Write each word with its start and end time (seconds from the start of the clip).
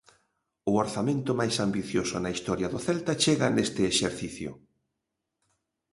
O 0.71 0.73
orzamento 0.83 1.31
máis 1.39 1.55
ambicioso 1.65 2.15
na 2.19 2.33
historia 2.35 2.71
do 2.73 2.79
Celta 2.85 3.13
chega 3.23 3.47
neste 3.55 3.81
exercicio. 3.91 4.51